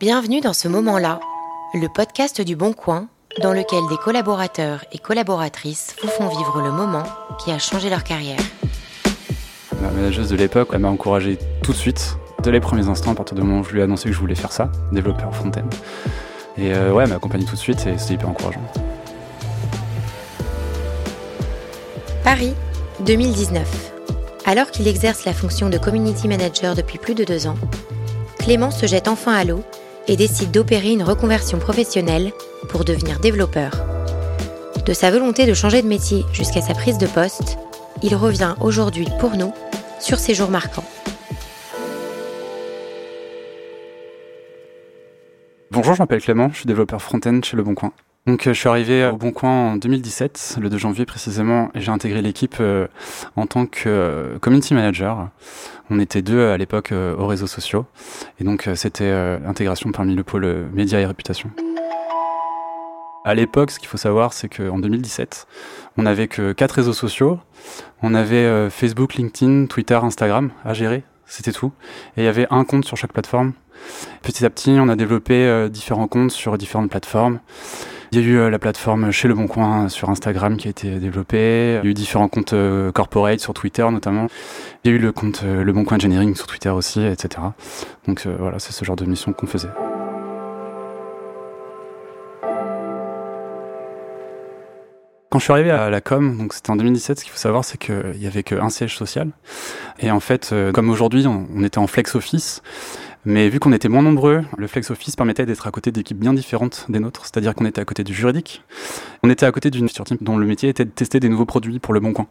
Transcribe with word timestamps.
Bienvenue 0.00 0.40
dans 0.40 0.52
ce 0.52 0.66
moment-là, 0.66 1.20
le 1.74 1.86
podcast 1.86 2.40
du 2.40 2.56
Bon 2.56 2.72
Coin, 2.72 3.06
dans 3.40 3.52
lequel 3.52 3.80
des 3.88 3.96
collaborateurs 3.96 4.84
et 4.90 4.98
collaboratrices 4.98 5.94
vous 6.02 6.08
font 6.08 6.26
vivre 6.26 6.60
le 6.60 6.72
moment 6.72 7.04
qui 7.38 7.52
a 7.52 7.58
changé 7.60 7.88
leur 7.88 8.02
carrière. 8.02 8.40
Ma 9.80 9.90
manageuse 9.90 10.28
de 10.28 10.36
l'époque, 10.36 10.70
elle 10.72 10.80
m'a 10.80 10.88
encouragé 10.88 11.38
tout 11.62 11.70
de 11.70 11.76
suite, 11.76 12.16
dès 12.42 12.50
les 12.50 12.58
premiers 12.58 12.88
instants, 12.88 13.12
à 13.12 13.14
partir 13.14 13.36
du 13.36 13.42
moment 13.42 13.60
où 13.60 13.64
je 13.64 13.72
lui 13.72 13.80
ai 13.80 13.84
annoncé 13.84 14.08
que 14.08 14.14
je 14.14 14.18
voulais 14.18 14.34
faire 14.34 14.50
ça, 14.50 14.72
développeur 14.90 15.32
front-end. 15.34 15.68
Et 16.58 16.74
euh, 16.74 16.92
ouais, 16.92 17.04
elle 17.04 17.10
m'a 17.10 17.16
accompagné 17.16 17.44
tout 17.44 17.54
de 17.54 17.60
suite 17.60 17.86
et 17.86 17.96
c'était 17.98 18.14
hyper 18.14 18.28
encourageant. 18.28 18.60
Paris, 22.24 22.54
2019. 23.06 23.92
Alors 24.44 24.72
qu'il 24.72 24.88
exerce 24.88 25.24
la 25.24 25.32
fonction 25.32 25.70
de 25.70 25.78
community 25.78 26.26
manager 26.26 26.74
depuis 26.74 26.98
plus 26.98 27.14
de 27.14 27.22
deux 27.22 27.46
ans, 27.46 27.54
Clément 28.42 28.72
se 28.72 28.86
jette 28.86 29.06
enfin 29.06 29.34
à 29.34 29.44
l'eau 29.44 29.62
et 30.08 30.16
décide 30.16 30.50
d'opérer 30.50 30.90
une 30.90 31.04
reconversion 31.04 31.60
professionnelle 31.60 32.32
pour 32.68 32.84
devenir 32.84 33.20
développeur. 33.20 33.70
De 34.84 34.92
sa 34.92 35.12
volonté 35.12 35.46
de 35.46 35.54
changer 35.54 35.80
de 35.80 35.86
métier 35.86 36.24
jusqu'à 36.32 36.60
sa 36.60 36.74
prise 36.74 36.98
de 36.98 37.06
poste, 37.06 37.56
il 38.02 38.16
revient 38.16 38.56
aujourd'hui 38.60 39.06
pour 39.20 39.36
nous 39.36 39.52
sur 40.00 40.18
ces 40.18 40.34
jours 40.34 40.50
marquants. 40.50 40.84
Bonjour, 45.70 45.94
je 45.94 46.02
m'appelle 46.02 46.20
Clément, 46.20 46.50
je 46.50 46.56
suis 46.56 46.66
développeur 46.66 47.00
front-end 47.00 47.38
chez 47.44 47.56
Le 47.56 47.62
Bon 47.62 47.76
Coin. 47.76 47.92
Donc 48.26 48.46
euh, 48.46 48.52
je 48.52 48.58
suis 48.60 48.68
arrivé 48.68 49.04
au 49.06 49.16
Bon 49.16 49.32
Coin 49.32 49.72
en 49.72 49.76
2017, 49.76 50.58
le 50.60 50.70
2 50.70 50.78
janvier 50.78 51.04
précisément, 51.06 51.70
et 51.74 51.80
j'ai 51.80 51.90
intégré 51.90 52.22
l'équipe 52.22 52.54
euh, 52.60 52.86
en 53.34 53.46
tant 53.46 53.66
que 53.66 53.88
euh, 53.88 54.38
community 54.38 54.74
manager. 54.74 55.28
On 55.90 55.98
était 55.98 56.22
deux 56.22 56.46
à 56.46 56.56
l'époque 56.56 56.92
aux 56.92 57.26
réseaux 57.26 57.48
sociaux, 57.48 57.84
et 58.38 58.44
donc 58.44 58.68
c'était 58.76 59.10
l'intégration 59.40 59.90
parmi 59.90 60.14
le 60.14 60.22
pôle 60.22 60.46
médias 60.72 61.00
et 61.00 61.04
réputation. 61.04 61.50
À 63.24 63.34
l'époque, 63.34 63.72
ce 63.72 63.78
qu'il 63.78 63.88
faut 63.88 63.98
savoir, 63.98 64.32
c'est 64.32 64.48
qu'en 64.48 64.78
2017, 64.78 65.46
on 65.98 66.02
n'avait 66.02 66.28
que 66.28 66.52
quatre 66.52 66.72
réseaux 66.72 66.94
sociaux. 66.94 67.40
On 68.02 68.14
avait 68.14 68.70
Facebook, 68.70 69.14
LinkedIn, 69.14 69.66
Twitter, 69.66 69.96
Instagram 69.96 70.50
à 70.64 70.72
gérer. 70.72 71.02
C'était 71.26 71.52
tout. 71.52 71.72
Et 72.16 72.22
il 72.22 72.24
y 72.24 72.28
avait 72.28 72.46
un 72.50 72.64
compte 72.64 72.86
sur 72.86 72.96
chaque 72.96 73.12
plateforme. 73.12 73.52
Petit 74.22 74.46
à 74.46 74.50
petit, 74.50 74.70
on 74.78 74.88
a 74.88 74.96
développé 74.96 75.68
différents 75.68 76.08
comptes 76.08 76.30
sur 76.30 76.56
différentes 76.56 76.90
plateformes. 76.90 77.40
Il 78.14 78.20
y 78.20 78.22
a 78.22 78.26
eu 78.26 78.36
euh, 78.36 78.50
la 78.50 78.58
plateforme 78.58 79.10
Chez 79.10 79.26
Le 79.26 79.32
Bon 79.32 79.46
Coin 79.46 79.88
sur 79.88 80.10
Instagram 80.10 80.58
qui 80.58 80.68
a 80.68 80.70
été 80.70 80.98
développée. 80.98 81.78
Il 81.82 81.86
y 81.86 81.88
a 81.88 81.90
eu 81.90 81.94
différents 81.94 82.28
comptes 82.28 82.52
euh, 82.52 82.92
corporate 82.92 83.40
sur 83.40 83.54
Twitter 83.54 83.90
notamment. 83.90 84.26
Il 84.84 84.90
y 84.90 84.92
a 84.92 84.96
eu 84.98 85.00
le 85.00 85.12
compte 85.12 85.40
euh, 85.44 85.64
Le 85.64 85.72
Bon 85.72 85.82
Coin 85.84 85.96
Engineering 85.96 86.34
sur 86.34 86.46
Twitter 86.46 86.68
aussi, 86.68 87.02
etc. 87.02 87.42
Donc 88.06 88.26
voilà, 88.26 88.58
c'est 88.58 88.72
ce 88.72 88.84
genre 88.84 88.96
de 88.96 89.06
mission 89.06 89.32
qu'on 89.32 89.46
faisait. 89.46 89.70
Quand 95.30 95.38
je 95.38 95.44
suis 95.44 95.52
arrivé 95.54 95.70
à 95.70 95.88
la 95.88 96.02
com, 96.02 96.36
donc 96.36 96.52
c'était 96.52 96.70
en 96.70 96.76
2017, 96.76 97.18
ce 97.18 97.24
qu'il 97.24 97.32
faut 97.32 97.38
savoir, 97.38 97.64
c'est 97.64 97.78
qu'il 97.78 98.18
y 98.18 98.26
avait 98.26 98.42
qu'un 98.42 98.68
siège 98.68 98.94
social. 98.94 99.30
Et 99.98 100.10
en 100.10 100.20
fait, 100.20 100.54
comme 100.74 100.90
aujourd'hui, 100.90 101.26
on, 101.26 101.64
était 101.64 101.78
en 101.78 101.86
flex 101.86 102.14
office, 102.14 102.60
mais 103.24 103.48
vu 103.48 103.60
qu'on 103.60 103.72
était 103.72 103.88
moins 103.88 104.02
nombreux, 104.02 104.42
le 104.56 104.66
flex 104.66 104.90
office 104.90 105.14
permettait 105.14 105.46
d'être 105.46 105.68
à 105.68 105.70
côté 105.70 105.92
d'équipes 105.92 106.18
bien 106.18 106.34
différentes 106.34 106.86
des 106.88 106.98
nôtres. 106.98 107.22
C'est-à-dire 107.22 107.54
qu'on 107.54 107.64
était 107.66 107.80
à 107.80 107.84
côté 107.84 108.02
du 108.02 108.12
juridique, 108.12 108.64
on 109.22 109.30
était 109.30 109.46
à 109.46 109.52
côté 109.52 109.70
d'une 109.70 109.88
structure 109.88 110.16
dont 110.20 110.36
le 110.36 110.44
métier 110.44 110.68
était 110.68 110.84
de 110.84 110.90
tester 110.90 111.20
des 111.20 111.28
nouveaux 111.28 111.44
produits 111.44 111.78
pour 111.78 111.94
le 111.94 112.00
bon 112.00 112.12
coin, 112.12 112.26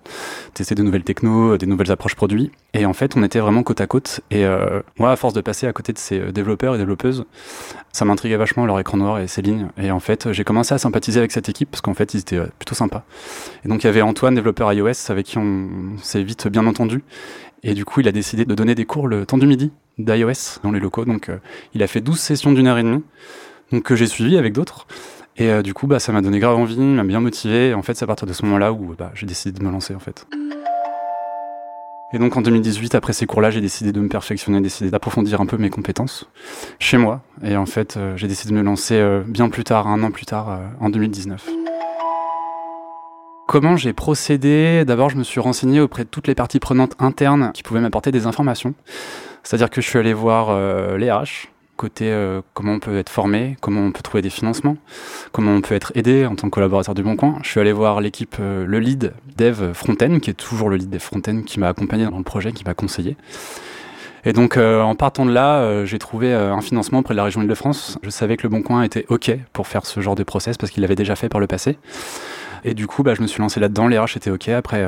tester 0.53 0.75
de 0.75 0.83
nouvelles 0.83 1.03
technos, 1.03 1.57
des 1.57 1.65
nouvelles 1.65 1.91
approches 1.91 2.15
produits. 2.15 2.51
Et 2.73 2.85
en 2.85 2.91
fait, 2.91 3.15
on 3.15 3.23
était 3.23 3.39
vraiment 3.39 3.63
côte 3.63 3.79
à 3.79 3.87
côte. 3.87 4.19
Et 4.31 4.45
euh, 4.45 4.81
moi, 4.97 5.11
à 5.11 5.15
force 5.15 5.33
de 5.33 5.39
passer 5.39 5.65
à 5.65 5.71
côté 5.71 5.93
de 5.93 5.97
ces 5.97 6.19
euh, 6.19 6.31
développeurs 6.33 6.75
et 6.75 6.77
développeuses, 6.77 7.23
ça 7.93 8.03
m'intriguait 8.03 8.35
vachement 8.35 8.65
leur 8.65 8.77
écran 8.77 8.97
noir 8.97 9.19
et 9.19 9.27
ces 9.27 9.41
lignes. 9.41 9.67
Et 9.77 9.91
en 9.91 10.01
fait, 10.01 10.33
j'ai 10.33 10.43
commencé 10.43 10.73
à 10.73 10.77
sympathiser 10.77 11.19
avec 11.19 11.31
cette 11.31 11.47
équipe 11.47 11.71
parce 11.71 11.81
qu'en 11.81 11.93
fait, 11.93 12.13
ils 12.13 12.19
étaient 12.19 12.35
euh, 12.35 12.47
plutôt 12.59 12.75
sympas. 12.75 13.05
Et 13.63 13.69
donc, 13.69 13.83
il 13.83 13.87
y 13.87 13.89
avait 13.89 14.01
Antoine, 14.01 14.35
développeur 14.35 14.73
iOS, 14.73 15.09
avec 15.09 15.25
qui 15.25 15.37
on 15.37 15.69
s'est 16.01 16.23
vite 16.23 16.49
bien 16.49 16.67
entendu. 16.67 17.01
Et 17.63 17.75
du 17.75 17.85
coup, 17.85 18.01
il 18.01 18.07
a 18.07 18.11
décidé 18.11 18.43
de 18.43 18.55
donner 18.55 18.75
des 18.75 18.85
cours 18.85 19.07
le 19.07 19.25
temps 19.25 19.37
du 19.37 19.45
midi 19.45 19.71
d'iOS 20.03 20.59
dans 20.63 20.71
les 20.71 20.79
locaux. 20.79 21.05
Donc, 21.05 21.29
euh, 21.29 21.37
il 21.73 21.83
a 21.83 21.87
fait 21.87 22.01
12 22.01 22.19
sessions 22.19 22.51
d'une 22.51 22.67
heure 22.67 22.77
et 22.77 22.83
demie, 22.83 23.03
donc 23.71 23.83
que 23.83 23.95
j'ai 23.95 24.07
suivi 24.07 24.37
avec 24.37 24.53
d'autres. 24.53 24.87
Et 25.37 25.49
euh, 25.49 25.61
du 25.61 25.73
coup, 25.73 25.87
bah, 25.87 25.99
ça 25.99 26.11
m'a 26.11 26.21
donné 26.21 26.39
grave 26.39 26.57
envie, 26.57 26.77
m'a 26.77 27.03
bien 27.03 27.19
motivé. 27.19 27.69
Et 27.69 27.73
en 27.73 27.81
fait, 27.81 27.95
c'est 27.95 28.03
à 28.03 28.07
partir 28.07 28.27
de 28.27 28.33
ce 28.33 28.43
moment-là 28.45 28.73
où 28.73 28.95
bah, 28.97 29.11
j'ai 29.15 29.25
décidé 29.25 29.57
de 29.57 29.63
me 29.63 29.71
lancer 29.71 29.95
en 29.95 29.99
fait. 29.99 30.27
Et 32.13 32.19
donc 32.19 32.35
en 32.35 32.41
2018, 32.41 32.93
après 32.95 33.13
ces 33.13 33.25
cours-là, 33.25 33.51
j'ai 33.51 33.61
décidé 33.61 33.93
de 33.93 34.01
me 34.01 34.09
perfectionner, 34.09 34.59
décidé 34.59 34.91
d'approfondir 34.91 35.39
un 35.39 35.45
peu 35.45 35.55
mes 35.55 35.69
compétences 35.69 36.27
chez 36.77 36.97
moi. 36.97 37.21
Et 37.41 37.55
en 37.55 37.65
fait, 37.65 37.95
euh, 37.95 38.17
j'ai 38.17 38.27
décidé 38.27 38.51
de 38.51 38.57
me 38.57 38.63
lancer 38.63 39.01
bien 39.25 39.49
plus 39.49 39.63
tard, 39.63 39.87
un 39.87 40.03
an 40.03 40.11
plus 40.11 40.25
tard, 40.25 40.59
en 40.81 40.89
2019. 40.89 41.60
Comment 43.51 43.75
j'ai 43.75 43.91
procédé 43.91 44.85
D'abord, 44.85 45.09
je 45.09 45.17
me 45.17 45.23
suis 45.23 45.41
renseigné 45.41 45.81
auprès 45.81 46.05
de 46.05 46.07
toutes 46.07 46.25
les 46.27 46.35
parties 46.35 46.61
prenantes 46.61 46.93
internes 46.99 47.51
qui 47.53 47.63
pouvaient 47.63 47.81
m'apporter 47.81 48.09
des 48.09 48.25
informations. 48.25 48.73
C'est-à-dire 49.43 49.69
que 49.69 49.81
je 49.81 49.89
suis 49.89 49.99
allé 49.99 50.13
voir 50.13 50.51
euh, 50.51 50.97
les 50.97 51.11
RH, 51.11 51.49
côté 51.75 52.05
euh, 52.13 52.39
comment 52.53 52.71
on 52.71 52.79
peut 52.79 52.97
être 52.97 53.09
formé, 53.09 53.57
comment 53.59 53.81
on 53.81 53.91
peut 53.91 54.03
trouver 54.03 54.21
des 54.21 54.29
financements, 54.29 54.77
comment 55.33 55.51
on 55.51 55.59
peut 55.59 55.75
être 55.75 55.91
aidé 55.95 56.25
en 56.25 56.35
tant 56.35 56.47
que 56.47 56.53
collaborateur 56.53 56.95
du 56.95 57.03
Bon 57.03 57.17
Coin. 57.17 57.39
Je 57.43 57.49
suis 57.49 57.59
allé 57.59 57.73
voir 57.73 57.99
l'équipe, 57.99 58.37
euh, 58.39 58.65
le 58.65 58.79
lead 58.79 59.11
dev 59.35 59.73
Fronten, 59.73 60.21
qui 60.21 60.29
est 60.29 60.35
toujours 60.35 60.69
le 60.69 60.77
lead 60.77 60.89
dev 60.89 60.99
Fronten, 61.01 61.43
qui 61.43 61.59
m'a 61.59 61.67
accompagné 61.67 62.05
dans 62.05 62.19
le 62.19 62.23
projet, 62.23 62.53
qui 62.53 62.63
m'a 62.63 62.73
conseillé. 62.73 63.17
Et 64.23 64.31
donc, 64.31 64.55
en 64.55 64.95
partant 64.95 65.25
de 65.25 65.31
là, 65.31 65.83
j'ai 65.83 65.97
trouvé 65.97 66.31
un 66.31 66.61
financement 66.61 66.99
auprès 66.99 67.15
de 67.15 67.17
la 67.17 67.23
région 67.23 67.41
Île-de-France. 67.41 67.97
Je 68.03 68.11
savais 68.11 68.37
que 68.37 68.43
le 68.43 68.49
Bon 68.49 68.61
Coin 68.61 68.83
était 68.83 69.03
OK 69.09 69.31
pour 69.51 69.65
faire 69.65 69.83
ce 69.87 69.99
genre 69.99 70.13
de 70.13 70.21
process 70.21 70.57
parce 70.57 70.71
qu'il 70.71 70.81
l'avait 70.81 70.93
déjà 70.93 71.15
fait 71.15 71.27
par 71.27 71.41
le 71.41 71.47
passé. 71.47 71.79
Et 72.63 72.73
du 72.73 72.87
coup, 72.87 73.03
bah, 73.03 73.13
je 73.15 73.21
me 73.21 73.27
suis 73.27 73.41
lancé 73.41 73.59
là-dedans. 73.59 73.87
Les 73.87 73.97
RH 73.97 74.17
étaient 74.17 74.31
OK. 74.31 74.49
Après, 74.49 74.85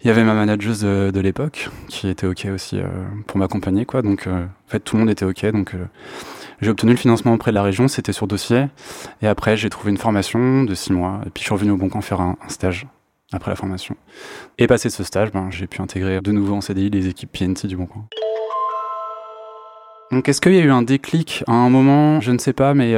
il 0.00 0.06
y 0.06 0.10
avait 0.10 0.24
ma 0.24 0.34
manageuse 0.34 0.82
de, 0.82 1.20
l'époque 1.20 1.70
qui 1.88 2.08
était 2.08 2.26
ok 2.26 2.46
aussi 2.54 2.78
euh, 2.78 2.86
pour 3.26 3.38
m'accompagner 3.38 3.84
quoi. 3.84 4.02
Donc 4.02 4.26
euh, 4.26 4.44
en 4.44 4.70
fait 4.70 4.80
tout 4.80 4.96
le 4.96 5.00
monde 5.00 5.10
était 5.10 5.24
ok. 5.24 5.46
Donc 5.46 5.74
euh, 5.74 5.84
j'ai 6.60 6.70
obtenu 6.70 6.92
le 6.92 6.96
financement 6.96 7.34
auprès 7.34 7.50
de 7.50 7.56
la 7.56 7.62
région, 7.62 7.88
c'était 7.88 8.12
sur 8.12 8.26
dossier. 8.26 8.66
Et 9.22 9.26
après 9.26 9.56
j'ai 9.56 9.70
trouvé 9.70 9.90
une 9.90 9.96
formation 9.96 10.62
de 10.62 10.74
six 10.74 10.92
mois. 10.92 11.20
Et 11.26 11.30
puis 11.30 11.42
je 11.42 11.46
suis 11.46 11.54
revenu 11.54 11.72
au 11.72 11.76
Bon 11.76 11.88
faire 12.00 12.20
un, 12.20 12.36
stage 12.48 12.86
après 13.32 13.50
la 13.50 13.56
formation. 13.56 13.96
Et 14.58 14.66
passé 14.66 14.88
ce 14.88 15.02
stage, 15.02 15.32
ben, 15.32 15.50
j'ai 15.50 15.66
pu 15.66 15.82
intégrer 15.82 16.20
de 16.20 16.32
nouveau 16.32 16.54
en 16.54 16.60
CDI 16.60 16.90
les 16.90 17.08
équipes 17.08 17.32
PNT 17.32 17.66
du 17.66 17.76
Bon 17.76 17.86
Coin. 17.86 18.06
Donc 20.12 20.28
est-ce 20.28 20.40
qu'il 20.40 20.54
y 20.54 20.58
a 20.58 20.62
eu 20.62 20.70
un 20.70 20.82
déclic 20.82 21.42
à 21.48 21.52
un 21.52 21.70
moment? 21.70 22.20
Je 22.20 22.30
ne 22.30 22.38
sais 22.38 22.52
pas, 22.54 22.72
mais 22.72 22.94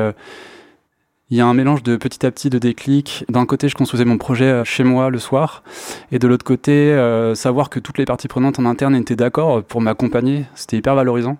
il 1.30 1.36
y 1.36 1.40
a 1.40 1.46
un 1.46 1.54
mélange 1.54 1.82
de 1.84 1.96
petit 1.96 2.26
à 2.26 2.30
petit 2.30 2.50
de 2.50 2.58
déclic. 2.58 3.24
D'un 3.28 3.46
côté, 3.46 3.68
je 3.68 3.76
construisais 3.76 4.04
mon 4.04 4.18
projet 4.18 4.46
euh, 4.46 4.64
chez 4.64 4.82
moi 4.82 5.10
le 5.10 5.18
soir, 5.18 5.62
et 6.10 6.18
de 6.18 6.26
l'autre 6.26 6.44
côté, 6.44 6.72
euh, 6.72 7.34
savoir 7.36 7.70
que 7.70 7.78
toutes 7.78 7.98
les 7.98 8.04
parties 8.04 8.28
prenantes 8.28 8.58
en 8.58 8.66
interne 8.66 8.96
étaient 8.96 9.16
d'accord 9.16 9.62
pour 9.62 9.80
m'accompagner, 9.80 10.44
c'était 10.54 10.76
hyper 10.76 10.96
valorisant. 10.96 11.38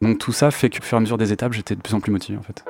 Donc 0.00 0.18
tout 0.18 0.32
ça 0.32 0.50
fait 0.50 0.70
qu'au 0.70 0.82
fur 0.82 0.96
et 0.96 0.98
à 0.98 1.00
mesure 1.00 1.18
des 1.18 1.32
étapes, 1.32 1.52
j'étais 1.52 1.74
de 1.74 1.80
plus 1.80 1.94
en 1.94 2.00
plus 2.00 2.12
motivé 2.12 2.38
en 2.38 2.42
fait. 2.42 2.64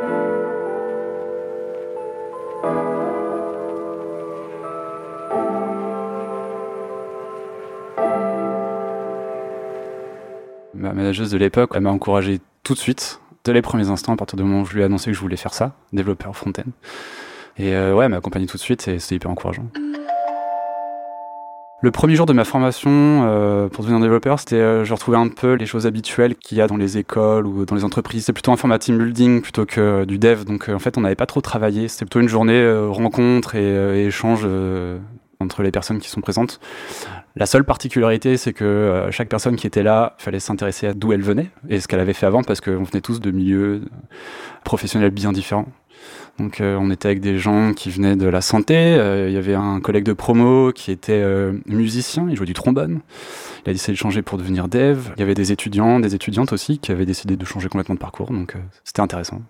Ma 10.75 10.93
manageuse 10.95 11.31
de 11.31 11.39
l'époque, 11.39 11.71
elle 11.75 11.83
m'a 11.83 11.91
encouragé 11.91 12.41
tout 12.65 12.75
de 12.75 12.79
suite 12.79 13.21
dès 13.45 13.53
les 13.53 13.63
premiers 13.63 13.89
instants, 13.89 14.13
à 14.13 14.17
partir 14.17 14.37
du 14.37 14.45
moment 14.45 14.63
où 14.63 14.65
je 14.65 14.75
lui 14.75 14.83
ai 14.83 14.85
annoncé 14.85 15.11
que 15.11 15.17
je 15.17 15.21
voulais 15.21 15.37
faire 15.37 15.55
ça, 15.55 15.73
développeur 15.93 16.37
front-end. 16.37 16.71
Et 17.59 17.75
euh, 17.75 17.95
ouais, 17.95 18.05
elle 18.05 18.11
m'a 18.11 18.19
accompagné 18.19 18.47
tout 18.47 18.57
de 18.57 18.63
suite 18.63 18.89
et 18.89 18.99
c'était 18.99 19.17
hyper 19.17 19.31
encourageant. 19.31 19.67
Le 21.81 21.91
premier 21.91 22.15
jour 22.15 22.27
de 22.27 22.33
ma 22.33 22.45
formation 22.45 22.91
euh, 22.93 23.69
pour 23.69 23.83
devenir 23.83 24.01
développeur, 24.01 24.39
c'était 24.39 24.55
euh, 24.55 24.85
je 24.85 24.95
retrouvais 24.95 25.17
un 25.17 25.27
peu 25.27 25.55
les 25.55 25.67
choses 25.67 25.85
habituelles 25.85 26.37
qu'il 26.37 26.59
y 26.59 26.61
a 26.61 26.69
dans 26.69 26.77
les 26.77 26.97
écoles 26.97 27.45
ou 27.45 27.67
dans 27.67 27.75
les 27.75 27.83
entreprises. 27.83 28.27
C'est 28.27 28.33
plutôt 28.33 28.53
un 28.53 28.57
format 28.57 28.79
team 28.79 28.99
building 28.99 29.43
plutôt 29.43 29.67
que 29.67 30.05
du 30.05 30.19
dev. 30.19 30.45
Donc 30.45 30.69
en 30.69 30.79
fait, 30.79 30.97
on 30.97 31.01
n'avait 31.01 31.17
pas 31.17 31.27
trop 31.27 31.41
travaillé. 31.41 31.89
C'était 31.89 32.05
plutôt 32.05 32.21
une 32.21 32.29
journée 32.29 32.73
rencontre 32.89 33.57
et 33.57 34.07
échange 34.07 34.47
entre 35.43 35.63
les 35.63 35.71
personnes 35.71 35.99
qui 35.99 36.09
sont 36.09 36.21
présentes. 36.21 36.61
La 37.35 37.47
seule 37.47 37.65
particularité, 37.65 38.37
c'est 38.37 38.53
que 38.53 38.65
euh, 38.65 39.11
chaque 39.11 39.29
personne 39.29 39.57
qui 39.57 39.67
était 39.67 39.83
là, 39.83 40.15
fallait 40.19 40.41
s'intéresser 40.41 40.89
à 40.89 40.95
d'où 40.95 41.13
elle 41.13 41.23
venait 41.23 41.51
et 41.69 41.81
ce 41.81 41.89
qu'elle 41.89 42.01
avait 42.01 42.13
fait 42.13 42.27
avant, 42.27 42.43
parce 42.43 42.61
qu'on 42.61 42.83
venait 42.83 43.01
tous 43.01 43.21
de 43.21 43.31
milieux 43.31 43.83
professionnels 44.65 45.11
bien 45.11 45.33
différents. 45.33 45.67
Donc 46.39 46.61
euh, 46.61 46.77
on 46.81 46.91
était 46.91 47.07
avec 47.07 47.21
des 47.21 47.39
gens 47.39 47.73
qui 47.75 47.91
venaient 47.91 48.17
de 48.17 48.27
la 48.27 48.41
santé. 48.41 48.75
Euh, 48.75 49.29
il 49.29 49.35
y 49.35 49.39
avait 49.39 49.55
un 49.55 49.81
collègue 49.81 50.05
de 50.05 50.13
promo 50.13 50.73
qui 50.73 50.91
était 50.91 51.25
musicien, 51.67 52.27
il 52.29 52.37
jouait 52.37 52.47
du 52.47 52.55
trombone. 52.55 53.01
Il 53.65 53.71
a 53.71 53.73
décidé 53.73 53.93
de 53.93 53.99
changer 53.99 54.23
pour 54.23 54.39
devenir 54.39 54.69
dev. 54.69 55.11
Il 55.17 55.21
y 55.21 55.23
avait 55.23 55.35
des 55.35 55.53
étudiants, 55.53 56.01
des 56.01 56.15
étudiantes 56.15 56.53
aussi 56.53 56.79
qui 56.79 56.93
avaient 56.93 57.07
décidé 57.07 57.37
de 57.37 57.45
changer 57.45 57.69
complètement 57.69 57.95
de 57.95 58.01
parcours. 58.01 58.31
Donc 58.31 58.57
c'était 58.85 59.01
intéressant. 59.01 59.41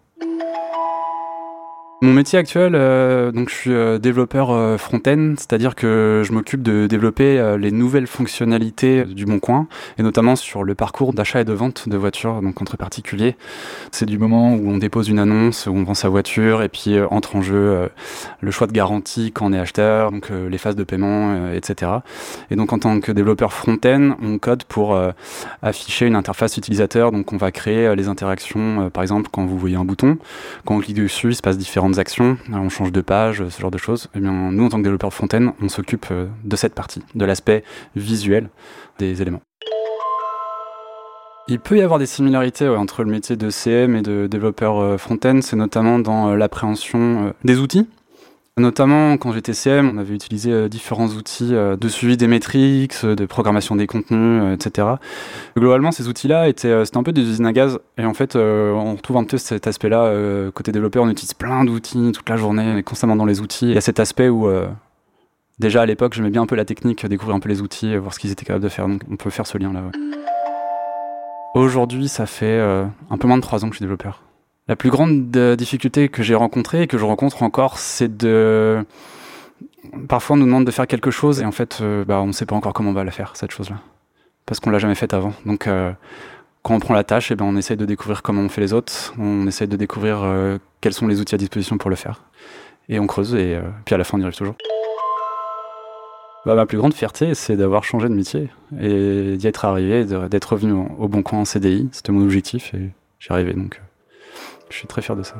Mon 2.05 2.13
métier 2.13 2.37
actuel, 2.37 2.73
euh, 2.75 3.31
donc 3.31 3.49
je 3.49 3.55
suis 3.55 3.73
euh, 3.73 3.97
développeur 4.01 4.51
euh, 4.51 4.77
front-end, 4.77 5.35
c'est-à-dire 5.37 5.77
que 5.77 6.25
je 6.27 6.33
m'occupe 6.33 6.61
de 6.61 6.89
développer 6.89 7.55
les 7.61 7.71
nouvelles 7.71 8.09
fonctionnalités 8.09 9.05
du 9.05 9.25
Bon 9.25 9.39
Coin, 9.39 9.69
et 9.99 10.03
notamment 10.03 10.35
sur 10.35 10.65
le 10.65 10.75
parcours 10.75 11.13
d'achat 11.13 11.43
et 11.43 11.45
de 11.45 11.53
vente 11.53 11.89
de 11.89 11.97
voitures, 11.97 12.43
donc 12.43 12.61
entre 12.61 12.77
particuliers. 12.77 13.37
C'est 13.93 14.07
du 14.07 14.19
moment 14.19 14.53
où 14.53 14.69
on 14.69 14.79
dépose 14.79 15.11
une 15.11 15.21
annonce, 15.21 15.69
où 15.69 15.77
on 15.77 15.85
vend 15.85 15.95
sa 15.95 16.09
voiture, 16.09 16.65
et 16.65 16.69
puis 16.69 16.99
entre 17.01 17.37
en 17.37 17.43
jeu 17.43 17.89
le 18.41 18.51
choix 18.51 18.67
de 18.67 18.73
garantie 18.73 19.31
quand 19.31 19.47
on 19.47 19.53
est 19.53 19.59
acheteur, 19.61 20.11
donc 20.11 20.31
les 20.31 20.59
phases 20.59 20.75
de 20.75 20.83
paiement, 20.83 21.53
etc. 21.53 21.93
Et 22.51 22.57
donc 22.57 22.73
en 22.73 22.81
tant 22.81 22.99
que 22.99 23.13
développeur 23.13 23.53
front-end, 23.53 24.17
on 24.21 24.39
code 24.39 24.65
pour 24.65 25.01
afficher 25.63 26.07
une 26.07 26.17
interface 26.17 26.57
utilisateur, 26.57 27.13
donc 27.13 27.33
on 27.33 27.37
va 27.37 27.53
créer 27.53 27.95
les 27.95 28.09
interactions, 28.09 28.91
par 28.91 29.05
exemple 29.05 29.31
quand 29.33 29.47
vous 29.47 29.59
voyez 29.59 29.77
un 29.77 29.85
bouton, 29.85 30.19
quand 30.65 30.75
on 30.75 30.81
clique 30.81 30.97
dessus, 30.97 31.29
il 31.29 31.37
se 31.37 31.43
passe 31.43 31.59
différentes 31.59 31.92
actions, 31.99 32.37
on 32.53 32.69
change 32.69 32.93
de 32.93 33.01
page, 33.01 33.49
ce 33.49 33.61
genre 33.61 33.71
de 33.71 33.79
choses. 33.79 34.09
Eh 34.15 34.21
bien, 34.21 34.33
nous, 34.33 34.65
en 34.65 34.69
tant 34.69 34.79
que 34.79 34.83
développeurs 34.83 35.11
de 35.11 35.15
Fontaine, 35.15 35.53
on 35.61 35.69
s'occupe 35.69 36.07
euh, 36.11 36.27
de 36.45 36.57
cette 36.57 36.75
partie, 36.75 37.03
de 37.15 37.25
l'aspect 37.25 37.65
visuel 37.97 38.49
des 38.99 39.23
éléments. 39.23 39.43
Il 41.49 41.59
peut 41.59 41.77
y 41.77 41.83
avoir 41.83 41.99
des 41.99 42.07
similarités 42.07 42.69
entre 42.69 43.03
le 43.03 43.11
métier 43.11 43.37
de 43.37 43.51
CM 43.51 43.97
et 43.97 44.03
de 44.03 44.27
développeur 44.27 44.79
euh, 44.79 44.97
front-end, 44.97 45.41
c'est 45.43 45.57
notamment 45.57 45.99
dans 45.99 46.31
euh, 46.31 46.37
l'appréhension 46.37 47.33
des 47.45 47.59
outils. 47.59 47.89
Notamment 48.59 49.17
quand 49.17 49.33
j'étais 49.33 49.55
CM, 49.55 49.91
on 49.95 49.97
avait 49.97 50.15
utilisé 50.15 50.53
euh, 50.53 50.69
différents 50.69 51.09
outils 51.09 51.55
euh, 51.55 51.75
de 51.75 51.89
suivi 51.89 52.19
des 52.19 52.27
métriques, 52.27 52.97
euh, 53.03 53.15
de 53.17 53.25
programmation 53.25 53.77
des 53.77 53.87
contenus, 53.87 54.43
etc. 54.53 54.89
Globalement, 55.57 55.91
ces 55.91 56.07
outils-là 56.07 56.49
étaient 56.49 56.85
c'était 56.85 56.99
un 56.99 57.03
peu 57.03 57.13
des 57.13 57.23
usines 57.23 57.47
à 57.47 57.55
gaz. 57.55 57.79
Et 57.97 58.05
en 58.05 58.13
fait, 58.13 58.37
on 58.37 58.95
retrouve 58.95 59.17
un 59.17 59.25
peu 59.25 59.39
cet 59.39 59.67
aspect-là 59.67 60.51
côté 60.51 60.71
développeur. 60.71 61.05
On 61.05 61.09
utilise 61.09 61.33
plein 61.33 61.65
d'outils 61.65 62.13
toute 62.13 62.29
la 62.29 62.37
journée, 62.37 62.73
on 62.75 62.77
est 62.77 62.83
constamment 62.83 63.17
dans 63.17 63.25
les 63.25 63.41
outils. 63.41 63.69
Il 63.69 63.75
y 63.75 63.79
a 63.79 63.81
cet 63.81 64.01
aspect 64.01 64.29
où 64.29 64.51
déjà 65.59 65.83
à 65.83 65.87
l'époque, 65.87 66.13
j'aimais 66.13 66.31
bien 66.31 66.43
un 66.43 66.47
peu 66.47 66.57
la 66.57 66.67
technique, 66.67 67.07
découvrir 67.07 67.37
un 67.37 67.41
peu 67.41 67.49
les 67.49 67.63
outils, 67.63 67.97
voir 67.97 68.13
ce 68.13 68.19
qu'ils 68.19 68.33
étaient 68.33 68.45
capables 68.45 68.65
de 68.65 68.69
faire. 68.69 68.87
Donc, 68.87 69.01
on 69.11 69.17
peut 69.17 69.31
faire 69.31 69.47
ce 69.47 69.57
lien-là. 69.57 69.83
Aujourd'hui, 71.55 72.09
ça 72.09 72.27
fait 72.27 72.61
un 72.61 73.19
peu 73.19 73.27
moins 73.27 73.39
de 73.39 73.43
trois 73.43 73.65
ans 73.65 73.69
que 73.69 73.75
je 73.75 73.79
suis 73.79 73.85
développeur. 73.85 74.23
La 74.73 74.77
plus 74.77 74.89
grande 74.89 75.37
euh, 75.37 75.55
difficulté 75.55 76.09
que 76.09 76.23
j'ai 76.23 76.35
rencontrée 76.35 76.85
et 76.85 76.87
que 76.87 76.97
je 76.97 77.05
rencontre 77.05 77.43
encore, 77.43 77.77
c'est 77.77 78.17
de 78.17 78.83
parfois 80.09 80.35
on 80.35 80.39
nous 80.39 80.47
demande 80.47 80.65
de 80.65 80.71
faire 80.71 80.87
quelque 80.87 81.11
chose 81.11 81.43
et 81.43 81.45
en 81.45 81.53
fait 81.53 81.81
euh, 81.83 82.07
bah, 82.07 82.23
on 82.23 82.29
ne 82.29 82.33
sait 82.33 82.47
pas 82.47 82.57
encore 82.57 82.73
comment 82.73 82.89
on 82.89 82.95
va 82.95 83.05
la 83.05 83.11
faire 83.11 83.33
cette 83.37 83.51
chose-là 83.51 83.77
parce 84.47 84.61
qu'on 84.61 84.71
l'a 84.71 84.79
jamais 84.79 84.95
faite 84.95 85.13
avant. 85.13 85.35
Donc 85.45 85.67
euh, 85.67 85.93
quand 86.63 86.75
on 86.75 86.81
prend 86.81 86.95
la 86.95 87.05
tâche, 87.05 87.31
et 87.31 87.35
eh 87.35 87.37
ben 87.37 87.45
on 87.45 87.55
essaye 87.55 87.77
de 87.77 87.85
découvrir 87.85 88.23
comment 88.23 88.41
on 88.41 88.49
fait 88.49 88.63
les 88.63 88.73
autres, 88.73 89.13
on 89.19 89.47
essaye 89.47 89.69
de 89.69 89.77
découvrir 89.77 90.25
quels 90.81 90.95
sont 90.95 91.07
les 91.07 91.21
outils 91.21 91.35
à 91.35 91.39
disposition 91.39 91.77
pour 91.77 91.91
le 91.91 91.97
faire 91.97 92.23
et 92.89 92.99
on 92.99 93.07
creuse 93.07 93.35
et 93.35 93.61
puis 93.85 93.95
à 93.95 93.99
la 93.99 94.05
fin 94.05 94.17
on 94.17 94.23
y 94.23 94.25
arrive 94.25 94.39
toujours. 94.39 94.57
Bah, 96.47 96.55
ma 96.55 96.65
plus 96.65 96.79
grande 96.79 96.95
fierté, 96.95 97.35
c'est 97.35 97.59
d'avoir 97.59 97.85
changé 97.85 98.09
de 98.09 98.15
métier 98.15 98.49
et 98.81 99.37
d'y 99.37 99.47
être 99.47 99.67
arrivé, 99.67 100.07
d'être 100.07 100.55
revenu 100.55 100.73
au 100.99 101.09
bon 101.09 101.23
coin 101.23 101.41
en 101.41 101.45
CDI. 101.45 101.91
C'était 101.93 102.11
mon 102.11 102.23
objectif 102.23 102.73
et 102.73 102.89
j'y 103.21 103.31
arrivé 103.31 103.53
donc. 103.53 103.79
Je 104.73 104.79
suis 104.79 104.89
très 104.89 105.03
fier 105.03 105.15
de 105.15 105.23
ça. 105.23 105.35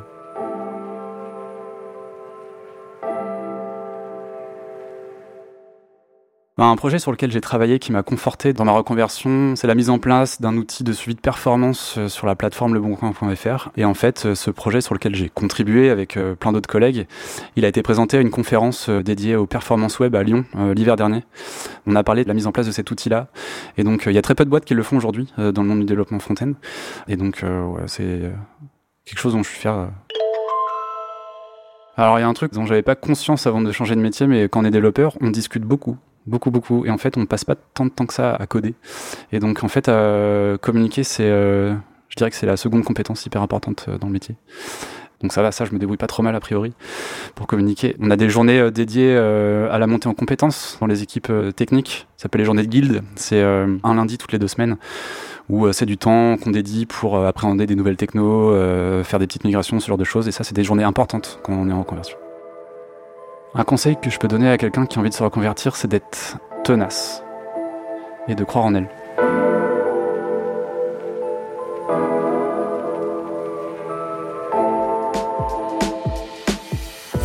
Ben, 6.59 6.67
un 6.67 6.77
projet 6.77 6.99
sur 6.99 7.11
lequel 7.11 7.33
j'ai 7.33 7.41
travaillé 7.41 7.79
qui 7.79 7.93
m'a 7.93 8.03
conforté 8.03 8.53
dans 8.53 8.67
ma 8.67 8.73
reconversion, 8.73 9.57
c'est 9.57 9.67
la 9.67 9.75
mise 9.75 9.89
en 9.89 9.99
place 9.99 10.41
d'un 10.43 10.55
outil 10.59 10.85
de 10.85 10.93
suivi 10.93 11.15
de 11.15 11.21
performance 11.21 11.97
euh, 11.97 12.09
sur 12.09 12.27
la 12.27 12.37
plateforme 12.37 12.75
leboncoin.fr. 12.75 13.71
Et 13.79 13.87
en 13.87 13.95
fait, 13.95 14.27
euh, 14.27 14.35
ce 14.35 14.51
projet 14.51 14.83
sur 14.83 14.93
lequel 14.93 15.15
j'ai 15.15 15.31
contribué 15.31 15.89
avec 15.89 16.19
euh, 16.19 16.35
plein 16.35 16.53
d'autres 16.53 16.69
collègues, 16.69 17.07
il 17.57 17.65
a 17.65 17.69
été 17.69 17.81
présenté 17.83 18.19
à 18.19 18.21
une 18.21 18.31
conférence 18.31 18.91
dédiée 18.91 19.35
aux 19.35 19.47
performances 19.47 19.99
web 19.99 20.15
à 20.15 20.23
Lyon 20.23 20.45
l'hiver 20.75 20.97
dernier. 20.97 21.25
On 21.87 21.97
a 21.97 22.05
parlé 22.05 22.23
de 22.23 22.29
la 22.29 22.35
mise 22.35 22.47
en 22.47 22.53
place 22.53 22.67
de 22.67 22.73
cet 22.73 22.91
outil-là. 22.91 23.29
Et 23.79 23.83
donc, 23.83 24.05
il 24.07 24.13
y 24.13 24.19
a 24.19 24.23
très 24.23 24.35
peu 24.35 24.45
de 24.45 24.51
boîtes 24.51 24.67
qui 24.67 24.75
le 24.75 24.83
font 24.83 24.99
aujourd'hui 24.99 25.33
dans 25.37 25.63
le 25.63 25.69
monde 25.69 25.81
du 25.81 25.87
développement 25.87 26.19
front-end. 26.19 26.53
Et 27.09 27.17
donc, 27.17 27.45
c'est 27.87 28.31
quelque 29.05 29.19
chose 29.19 29.35
dont 29.35 29.43
je 29.43 29.49
suis 29.49 29.59
fier. 29.59 29.75
Euh. 29.75 29.87
Alors 31.97 32.19
il 32.19 32.23
y 32.23 32.25
a 32.25 32.29
un 32.29 32.33
truc 32.35 32.53
dont 32.53 32.65
j'avais 32.65 32.83
pas 32.83 32.95
conscience 32.95 33.47
avant 33.47 33.61
de 33.61 33.71
changer 33.71 33.95
de 33.95 34.01
métier, 34.01 34.27
mais 34.27 34.45
quand 34.45 34.63
on 34.63 34.65
est 34.65 34.71
développeur, 34.71 35.17
on 35.21 35.31
discute 35.31 35.63
beaucoup, 35.63 35.99
beaucoup, 36.27 36.51
beaucoup, 36.51 36.87
et 36.87 36.91
en 36.91 36.99
fait 36.99 37.17
on 37.17 37.27
passe 37.27 37.45
pas 37.45 37.55
tant 37.55 37.85
de 37.85 37.91
temps 37.91 38.07
que 38.07 38.15
ça 38.15 38.35
à 38.35 38.47
coder. 38.47 38.75
Et 39.31 39.41
donc 39.41 39.63
en 39.63 39.69
fait 39.69 39.91
communiquer, 40.63 41.05
c'est, 41.05 41.29
euh, 41.29 41.75
je 42.09 42.17
dirais 42.17 42.31
que 42.31 42.37
c'est 42.37 42.47
la 42.47 42.57
seconde 42.57 42.85
compétence 42.85 43.25
hyper 43.25 43.43
importante 43.43 43.87
euh, 43.89 43.99
dans 43.99 44.07
le 44.07 44.13
métier. 44.13 44.37
Donc 45.23 45.33
ça 45.33 45.43
va, 45.43 45.53
ça 45.53 45.65
je 45.65 45.73
me 45.73 45.79
débrouille 45.79 45.97
pas 45.97 46.07
trop 46.07 46.23
mal 46.23 46.35
a 46.35 46.41
priori 46.41 46.73
pour 47.35 47.47
communiquer. 47.47 47.97
On 48.01 48.11
a 48.11 48.17
des 48.17 48.29
journées 48.29 48.71
dédiées 48.71 49.17
à 49.17 49.79
la 49.79 49.87
montée 49.87 50.09
en 50.09 50.15
compétences 50.15 50.79
dans 50.81 50.87
les 50.87 51.03
équipes 51.03 51.33
techniques. 51.57 52.07
Ça 52.17 52.25
s'appelle 52.25 52.41
les 52.41 52.45
journées 52.45 52.63
de 52.63 52.69
guild. 52.69 53.03
C'est 53.17 53.43
un 53.43 53.95
lundi 53.95 54.19
toutes 54.19 54.33
les 54.33 54.39
deux 54.39 54.49
semaines 54.49 54.77
où 55.49 55.67
euh, 55.67 55.73
c'est 55.73 55.87
du 55.87 55.99
temps 55.99 56.37
qu'on 56.37 56.51
dédie 56.51 56.87
pour 56.87 57.17
euh, 57.17 57.29
appréhender 57.29 57.67
des 57.67 57.75
nouvelles 57.75 57.97
technos, 57.97 58.53
euh, 58.53 59.05
faire 59.05 59.19
des 59.19 59.27
petites 59.27 59.45
migrations, 59.45 59.81
ce 59.81 59.87
genre 59.87 59.99
de 59.99 60.05
choses. 60.05 60.29
Et 60.29 60.33
ça, 60.33 60.45
c'est 60.45 60.55
des 60.55 60.65
journées 60.65 60.85
importantes 60.85 61.41
quand 61.43 61.53
on 61.53 61.69
est 61.69 61.73
en 61.73 61.81
reconversion. 61.81 62.17
Un 63.55 63.65
conseil 63.65 63.97
que 64.01 64.09
je 64.09 64.19
peux 64.19 64.29
donner 64.29 64.49
à 64.49 64.57
quelqu'un 64.57 64.87
qui 64.87 64.99
a 64.99 65.01
envie 65.01 65.11
de 65.11 65.15
se 65.15 65.23
reconvertir, 65.23 65.77
c'est 65.77 65.89
d'être 65.89 66.39
tenace 66.65 67.23
et 68.29 68.35
de 68.35 68.45
croire 68.45 68.65
en 68.65 68.75
elle. 68.75 68.89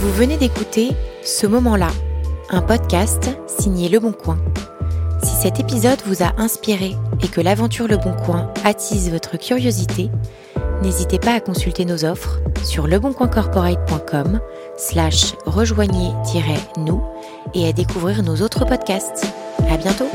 Vous 0.07 0.13
venez 0.13 0.37
d'écouter 0.37 0.91
Ce 1.21 1.45
moment-là, 1.47 1.89
un 2.49 2.61
podcast 2.61 3.29
signé 3.45 3.89
Le 3.89 3.99
Bon 3.99 4.13
Coin. 4.13 4.39
Si 5.21 5.35
cet 5.35 5.59
épisode 5.59 5.99
vous 6.05 6.23
a 6.23 6.31
inspiré 6.37 6.95
et 7.21 7.27
que 7.27 7.41
l'aventure 7.41 7.89
Le 7.89 7.97
Bon 7.97 8.15
Coin 8.25 8.49
attise 8.63 9.11
votre 9.11 9.37
curiosité, 9.37 10.09
n'hésitez 10.81 11.19
pas 11.19 11.33
à 11.33 11.41
consulter 11.41 11.83
nos 11.83 12.05
offres 12.05 12.39
sur 12.63 12.87
leboncoincorporate.com 12.87 14.39
slash 14.77 15.33
rejoignez-nous 15.45 17.03
et 17.53 17.67
à 17.67 17.73
découvrir 17.73 18.23
nos 18.23 18.37
autres 18.37 18.63
podcasts. 18.63 19.27
À 19.69 19.75
bientôt! 19.75 20.09